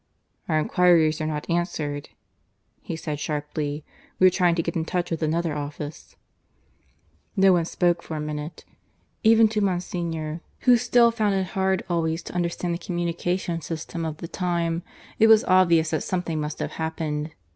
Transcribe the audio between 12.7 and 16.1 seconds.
the communication system of the time, it was obvious that